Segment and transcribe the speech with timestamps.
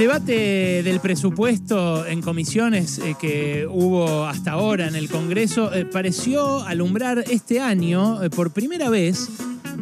[0.00, 6.62] debate del presupuesto en comisiones eh, que hubo hasta ahora en el Congreso eh, pareció
[6.62, 9.28] alumbrar este año eh, por primera vez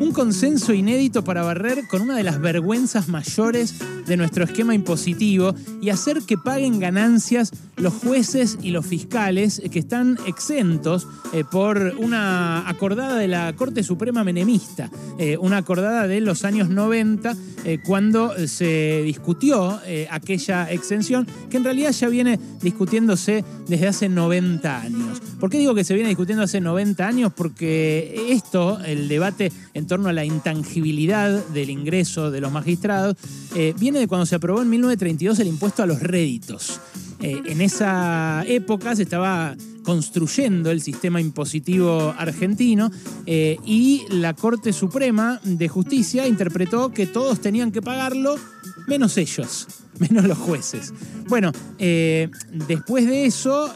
[0.00, 3.76] un consenso inédito para barrer con una de las vergüenzas mayores
[4.08, 9.78] de nuestro esquema impositivo y hacer que paguen ganancias los jueces y los fiscales que
[9.78, 16.20] están exentos eh, por una acordada de la Corte Suprema Menemista, eh, una acordada de
[16.20, 23.44] los años 90, eh, cuando se discutió aquella exención, que en realidad ya viene discutiéndose
[23.66, 25.20] desde hace 90 años.
[25.40, 27.32] ¿Por qué digo que se viene discutiendo hace 90 años?
[27.34, 33.16] Porque esto, el debate en torno a la intangibilidad del ingreso de los magistrados,
[33.78, 36.80] viene de cuando se aprobó en 1932 el impuesto a los réditos.
[37.20, 42.90] Eh, en esa época se estaba construyendo el sistema impositivo argentino
[43.26, 48.36] eh, y la Corte Suprema de Justicia interpretó que todos tenían que pagarlo
[48.86, 49.66] menos ellos,
[50.10, 50.92] menos los jueces.
[51.28, 53.74] Bueno, eh, después de eso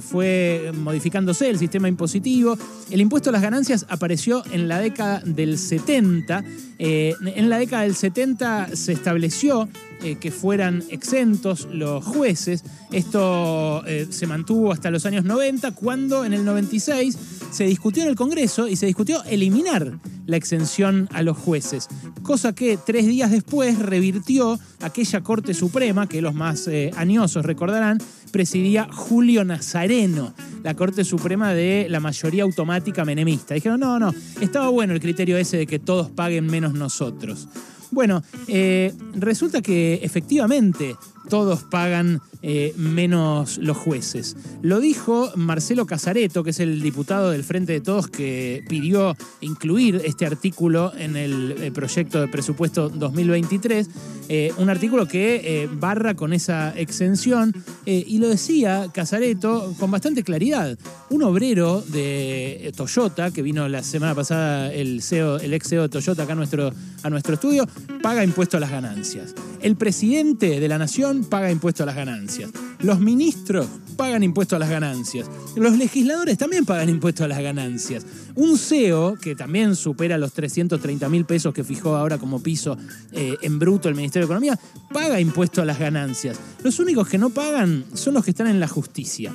[0.00, 2.56] fue modificándose el sistema impositivo.
[2.90, 6.44] El impuesto a las ganancias apareció en la década del 70.
[6.78, 9.68] en la década del 70 se estableció
[10.04, 12.62] eh, que fueran exentos los jueces.
[12.92, 17.16] Esto eh, se mantuvo hasta los años 90, cuando en el 96
[17.54, 21.88] se discutió en el Congreso y se discutió eliminar la exención a los jueces,
[22.22, 27.98] cosa que tres días después revirtió aquella Corte Suprema, que los más eh, añosos recordarán,
[28.32, 33.54] presidía Julio Nazareno, la Corte Suprema de la mayoría automática menemista.
[33.54, 37.46] Dijeron, no, no, estaba bueno el criterio ese de que todos paguen menos nosotros.
[37.92, 40.96] Bueno, eh, resulta que efectivamente
[41.28, 44.36] todos pagan eh, menos los jueces.
[44.60, 50.02] Lo dijo Marcelo Casareto, que es el diputado del Frente de Todos que pidió incluir
[50.04, 53.88] este artículo en el, eh, proyecto de presupuesto 2023,
[54.28, 57.54] eh, un artículo que barra con esa exención,
[57.86, 60.78] y lo decía Casareto con bastante claridad.
[61.10, 66.24] Un obrero de Toyota, que vino la semana pasada el, CEO, ex CEO de Toyota
[66.24, 67.66] acá a nuestro, a nuestro estudio,
[68.02, 69.34] paga impuesto a las ganancias.
[69.60, 72.50] El presidente de la nación paga impuesto a las ganancias.
[72.80, 75.30] Los ministros pagan impuesto a las ganancias.
[75.54, 78.04] Los legisladores también pagan impuesto a las ganancias.
[78.34, 82.76] Un CEO, que también supera los 330 mil pesos que fijó ahora como piso
[83.12, 84.58] eh, en bruto el Ministerio de Economía,
[84.92, 86.38] paga impuesto a las ganancias.
[86.62, 89.34] Los únicos que no pagan son los que están en la justicia.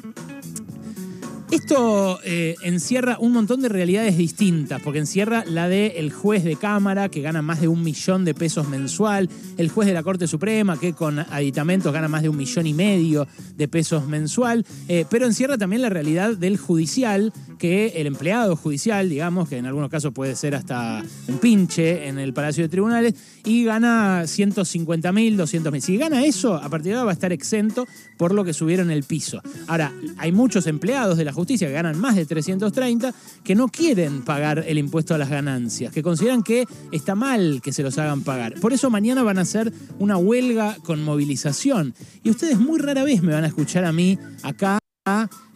[1.51, 6.55] Esto eh, encierra un montón de realidades distintas, porque encierra la del el juez de
[6.55, 9.27] Cámara, que gana más de un millón de pesos mensual,
[9.57, 12.73] el juez de la Corte Suprema, que con aditamentos gana más de un millón y
[12.75, 18.55] medio de pesos mensual, eh, pero encierra también la realidad del judicial, que el empleado
[18.55, 22.69] judicial, digamos, que en algunos casos puede ser hasta un pinche en el Palacio de
[22.69, 25.81] Tribunales, y gana 150 mil, 200 mil.
[25.81, 27.87] Si gana eso, a partir de ahora va a estar exento
[28.17, 29.41] por lo que subieron el piso.
[29.67, 34.23] Ahora, hay muchos empleados de la justicia que ganan más de 330 que no quieren
[34.23, 38.23] pagar el impuesto a las ganancias, que consideran que está mal que se los hagan
[38.23, 38.55] pagar.
[38.61, 41.93] Por eso mañana van a hacer una huelga con movilización.
[42.23, 44.79] Y ustedes muy rara vez me van a escuchar a mí acá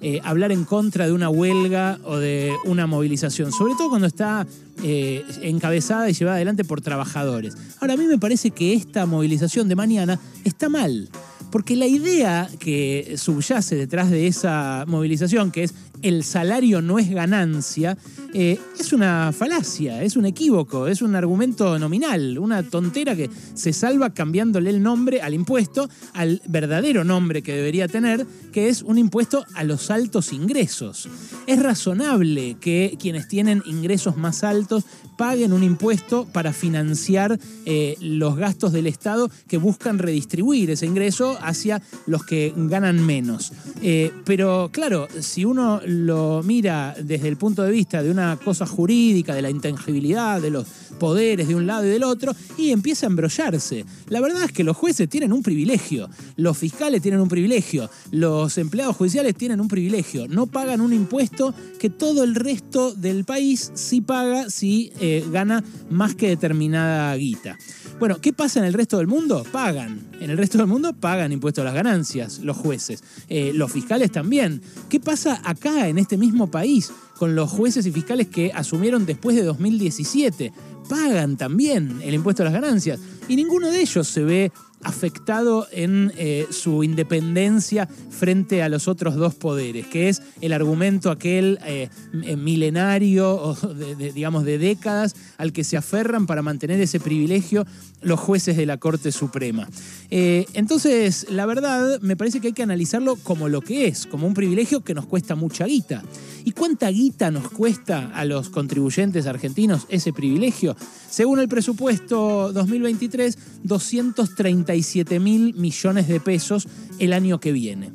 [0.02, 4.46] eh, hablar en contra de una huelga o de una movilización, sobre todo cuando está
[4.84, 7.56] eh, encabezada y llevada adelante por trabajadores.
[7.80, 11.10] Ahora, a mí me parece que esta movilización de mañana está mal.
[11.54, 17.12] Porque la idea que subyace detrás de esa movilización, que es el salario no es
[17.12, 17.96] ganancia,
[18.34, 23.72] eh, es una falacia, es un equívoco, es un argumento nominal, una tontera que se
[23.72, 28.98] salva cambiándole el nombre al impuesto al verdadero nombre que debería tener, que es un
[28.98, 31.08] impuesto a los altos ingresos.
[31.46, 34.86] Es razonable que quienes tienen ingresos más altos
[35.18, 41.38] paguen un impuesto para financiar eh, los gastos del Estado que buscan redistribuir ese ingreso
[41.46, 43.52] hacia los que ganan menos.
[43.82, 48.66] Eh, pero claro, si uno lo mira desde el punto de vista de una cosa
[48.66, 50.66] jurídica, de la intangibilidad, de los
[51.00, 53.86] poderes de un lado y del otro, y empieza a embrollarse.
[54.08, 58.58] La verdad es que los jueces tienen un privilegio, los fiscales tienen un privilegio, los
[58.58, 63.72] empleados judiciales tienen un privilegio, no pagan un impuesto que todo el resto del país
[63.74, 67.58] sí paga si eh, gana más que determinada guita.
[68.00, 69.46] Bueno, ¿qué pasa en el resto del mundo?
[69.52, 70.02] Pagan.
[70.20, 73.04] En el resto del mundo pagan impuestos a las ganancias los jueces.
[73.30, 74.62] Eh, los fiscales también.
[74.90, 79.36] ¿Qué pasa acá, en este mismo país, con los jueces y fiscales que asumieron después
[79.36, 80.52] de 2017?
[80.90, 83.00] Pagan también el impuesto a las ganancias.
[83.28, 84.52] Y ninguno de ellos se ve
[84.84, 91.10] afectado en eh, su independencia frente a los otros dos poderes, que es el argumento
[91.10, 91.90] aquel eh,
[92.38, 97.66] milenario de, digamos de décadas al que se aferran para mantener ese privilegio
[98.02, 99.68] los jueces de la Corte Suprema.
[100.12, 104.28] Eh, entonces, la verdad, me parece que hay que analizarlo como lo que es, como
[104.28, 106.04] un privilegio que nos cuesta mucha guita.
[106.44, 110.73] ¿Y cuánta guita nos cuesta a los contribuyentes argentinos ese privilegio?
[111.10, 116.68] Según el presupuesto 2023, 237 mil millones de pesos
[117.00, 117.92] el año que viene.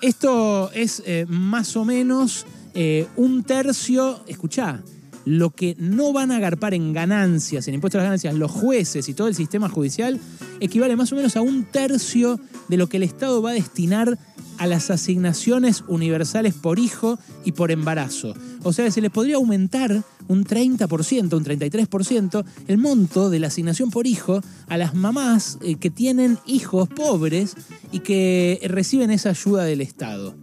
[0.00, 4.82] Esto es eh, más o menos eh, un tercio, escuchá,
[5.24, 9.08] lo que no van a agarpar en ganancias, en impuestos a las ganancias, los jueces
[9.08, 10.18] y todo el sistema judicial,
[10.60, 14.18] equivale más o menos a un tercio de lo que el Estado va a destinar
[14.62, 18.32] a las asignaciones universales por hijo y por embarazo.
[18.62, 23.90] O sea, se les podría aumentar un 30%, un 33% el monto de la asignación
[23.90, 27.56] por hijo a las mamás eh, que tienen hijos pobres
[27.90, 30.36] y que reciben esa ayuda del Estado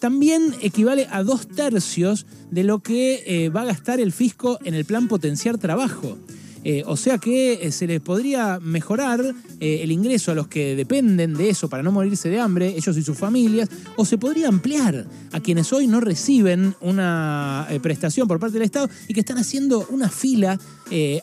[0.00, 4.74] también equivale a dos tercios de lo que eh, va a gastar el fisco en
[4.74, 6.18] el plan potenciar trabajo.
[6.68, 9.22] Eh, o sea que eh, se les podría mejorar
[9.60, 13.02] el ingreso a los que dependen de eso para no morirse de hambre, ellos y
[13.02, 18.54] sus familias, o se podría ampliar a quienes hoy no reciben una prestación por parte
[18.54, 20.58] del Estado y que están haciendo una fila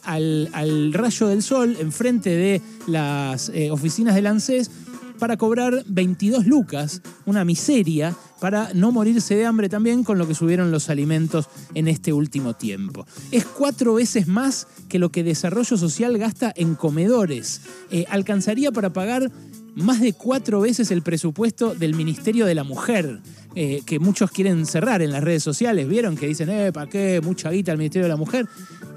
[0.03, 4.71] al, al, rayo del sol enfrente de las oficinas del ANSES
[5.19, 10.35] para cobrar 22 lucas, una miseria, para no morirse de hambre también con lo que
[10.35, 13.05] subieron los alimentos en este último tiempo.
[13.31, 17.61] Es cuatro veces más que lo que Desarrollo Social gasta en comedores.
[17.89, 19.31] Eh, alcanzaría para pagar
[19.75, 23.21] más de cuatro veces el presupuesto del Ministerio de la Mujer.
[23.55, 27.21] Eh, que muchos quieren cerrar en las redes sociales, vieron que dicen, eh, ¿para qué?
[27.23, 28.47] Mucha guita al Ministerio de la Mujer.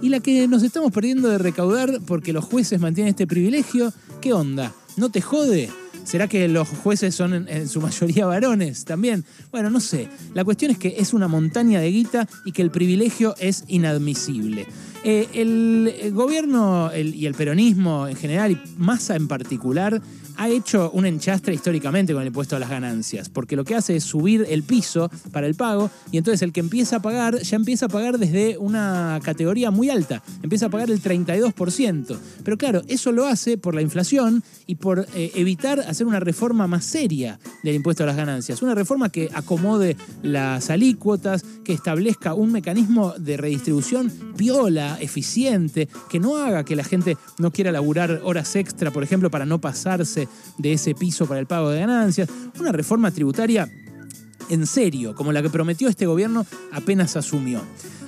[0.01, 3.93] Y la que nos estamos perdiendo de recaudar porque los jueces mantienen este privilegio,
[4.23, 4.73] ¿qué onda?
[4.97, 5.71] ¿No te jode?
[6.07, 9.25] ¿Será que los jueces son en, su mayoría varones también?
[9.51, 10.09] Bueno, no sé.
[10.35, 14.69] La cuestión es que es una montaña de guita y que el privilegio es inadmisible.
[15.03, 20.01] Eh, el, gobierno y el peronismo en general, y Massa en particular,
[20.37, 23.97] ha hecho un enchastre históricamente con el impuesto a las ganancias, porque lo que hace
[23.97, 27.57] es subir el piso para el pago y entonces el que empieza a pagar ya
[27.57, 32.19] empieza a pagar desde una categoría muy alta, empieza a pagar el 32%.
[32.45, 36.67] Pero claro, eso lo hace por la inflación y por eh, evitar hacer una reforma
[36.67, 42.35] más seria del impuesto a las ganancias, una reforma que acomode las alícuotas, que establezca
[42.35, 48.21] un mecanismo de redistribución piola, eficiente, que no haga que la gente no quiera laburar
[48.25, 50.26] horas extra, por ejemplo, para no pasarse
[50.59, 52.29] de ese piso para el pago de ganancias,
[52.59, 53.69] una reforma tributaria
[54.49, 57.61] en serio, como la que prometió este gobierno apenas asumió.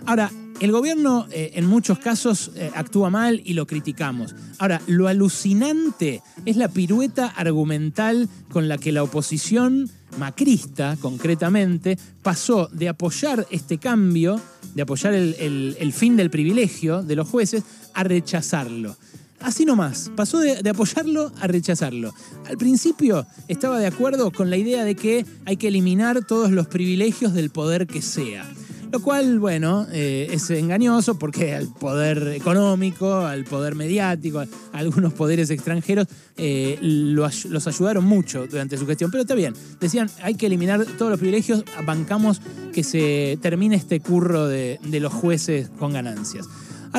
[0.07, 0.31] Ahora,
[0.61, 4.35] el gobierno eh, en muchos casos eh, actúa mal y lo criticamos.
[4.59, 9.89] Ahora, lo alucinante es la pirueta argumental con la que la oposición
[10.19, 14.41] macrista, concretamente, pasó de apoyar este cambio,
[14.75, 17.63] de apoyar el fin del privilegio de los jueces,
[17.95, 18.97] a rechazarlo.
[19.41, 22.13] Así nomás, pasó de, apoyarlo a rechazarlo.
[22.47, 26.67] Al principio estaba de acuerdo con la idea de que hay que eliminar todos los
[26.67, 28.45] privilegios del poder que sea.
[28.91, 35.13] Lo cual, bueno, eh, es engañoso porque al poder económico, al poder mediático, a algunos
[35.13, 36.07] poderes extranjeros
[36.39, 39.11] eh, los ayudaron mucho durante su gestión.
[39.11, 42.41] Pero está bien, decían, hay que eliminar todos los privilegios, bancamos
[42.73, 46.49] que se termine este curro de los jueces con ganancias.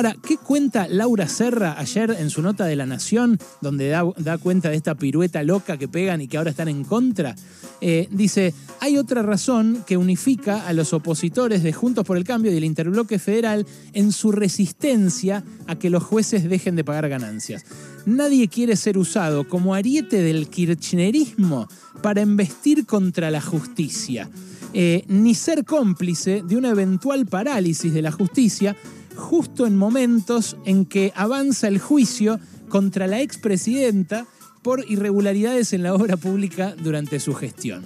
[0.00, 4.70] Ahora, ¿qué cuenta Laura Serra ayer en su nota de La Nación, donde da, cuenta
[4.70, 7.36] de esta pirueta loca que pegan y que ahora están en contra?
[7.82, 12.50] Eh, dice, hay otra razón que unifica a los opositores de Juntos por el Cambio
[12.50, 17.66] y el Interbloque Federal en su resistencia a que los jueces dejen de pagar ganancias.
[18.06, 21.68] Nadie quiere ser usado como ariete del kirchnerismo
[22.00, 24.30] para embestir contra la justicia,
[24.72, 28.74] eh, ni ser cómplice de una eventual parálisis de la justicia
[29.20, 34.26] justo en momentos en que avanza el juicio contra la expresidenta
[34.62, 37.84] por irregularidades en la obra pública durante su gestión.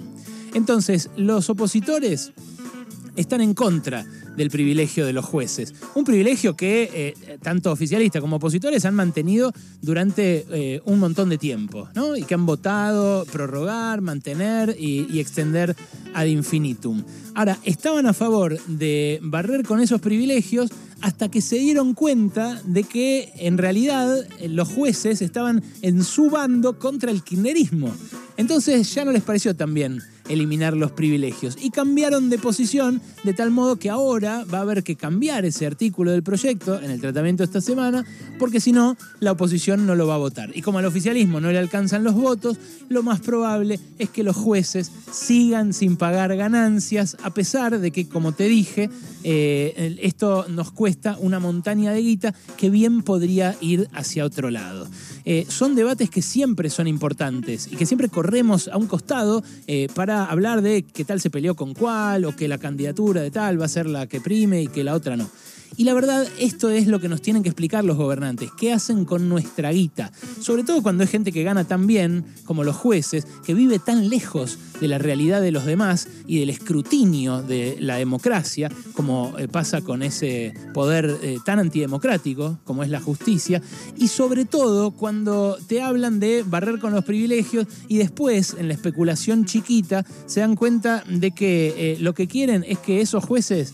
[0.53, 2.31] Entonces, los opositores
[3.15, 4.05] están en contra
[4.35, 5.73] del privilegio de los jueces.
[5.95, 11.37] Un privilegio que eh, tanto oficialistas como opositores han mantenido durante eh, un montón de
[11.37, 12.15] tiempo, ¿no?
[12.15, 15.75] Y que han votado prorrogar, mantener y, y extender
[16.13, 17.03] ad infinitum.
[17.33, 20.69] Ahora, estaban a favor de barrer con esos privilegios
[21.01, 26.29] hasta que se dieron cuenta de que en realidad eh, los jueces estaban en su
[26.29, 27.93] bando contra el kirchnerismo.
[28.37, 31.57] Entonces ya no les pareció tan bien eliminar los privilegios.
[31.61, 35.65] Y cambiaron de posición de tal modo que ahora va a haber que cambiar ese
[35.65, 38.05] artículo del proyecto en el tratamiento esta semana,
[38.39, 40.51] porque si no, la oposición no lo va a votar.
[40.55, 42.57] Y como al oficialismo no le alcanzan los votos,
[42.89, 48.07] lo más probable es que los jueces sigan sin pagar ganancias, a pesar de que,
[48.07, 48.89] como te dije,
[49.23, 54.87] eh, esto nos cuesta una montaña de guita que bien podría ir hacia otro lado.
[55.25, 59.87] Eh, son debates que siempre son importantes y que siempre corremos a un costado eh,
[59.95, 63.59] para hablar de qué tal se peleó con cuál o que la candidatura de tal
[63.59, 65.29] va a ser la que prime y que la otra no.
[65.77, 68.49] Y la verdad, esto es lo que nos tienen que explicar los gobernantes.
[68.57, 70.09] ¿Qué hacen con nuestra guita?
[70.39, 74.07] Sobre todo cuando hay gente que gana tan bien, como los jueces, que vive tan
[74.07, 79.49] lejos de la realidad de los demás y del escrutinio de la democracia, como eh,
[79.49, 83.61] pasa con ese poder eh, tan antidemocrático como es la justicia.
[83.97, 88.75] Y sobre todo cuando te hablan de barrer con los privilegios y después, en la
[88.75, 93.73] especulación chiquita, se dan cuenta de que eh, lo que quieren es que esos jueces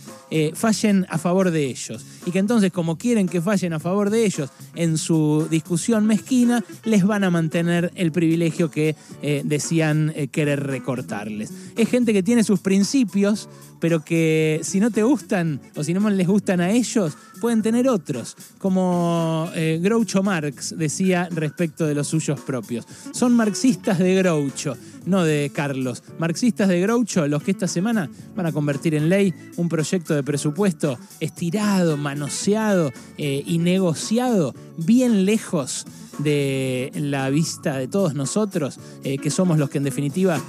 [0.53, 2.05] fallen a favor de ellos muchos.
[2.25, 6.63] Y que entonces como quieren que fallen a favor de ellos en su discusión mezquina,
[6.83, 11.51] les van a mantener el privilegio que eh, decían eh, querer recortarles.
[11.75, 13.49] Es gente que tiene sus principios,
[13.79, 17.89] pero que si no te gustan o si no les gustan a ellos, pueden tener
[17.89, 22.85] otros, como eh, Groucho Marx decía respecto de los suyos propios.
[23.11, 26.03] Son marxistas de Groucho, no de Carlos.
[26.19, 30.21] Marxistas de Groucho, los que esta semana van a convertir en ley un proyecto de
[30.23, 35.85] presupuesto estirado, manoseado eh, y negociado bien lejos
[36.17, 40.41] de la vista de todos nosotros, eh, que somos los que en definitiva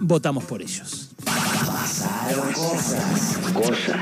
[0.00, 1.10] votamos por ellos.
[1.24, 3.38] Pasaron cosas.
[3.54, 3.96] Cosas.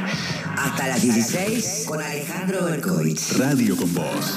[0.56, 3.36] Hasta las 16 con Alejandro Berkovich.
[3.36, 4.34] Radio con Voz.